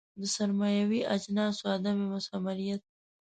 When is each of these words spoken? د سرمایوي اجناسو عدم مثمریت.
د 0.19 0.21
سرمایوي 0.35 1.01
اجناسو 1.15 1.63
عدم 1.75 1.97
مثمریت. 2.13 2.81